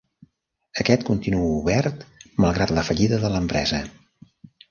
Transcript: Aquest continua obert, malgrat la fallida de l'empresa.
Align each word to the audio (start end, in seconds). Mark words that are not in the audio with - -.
Aquest 0.83 1.03
continua 1.09 1.49
obert, 1.57 2.01
malgrat 2.45 2.73
la 2.77 2.85
fallida 2.87 3.21
de 3.27 3.33
l'empresa. 3.35 3.83